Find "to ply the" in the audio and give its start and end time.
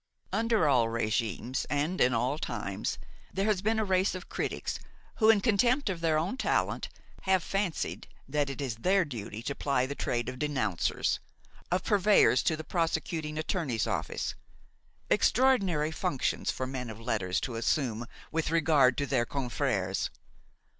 9.43-9.93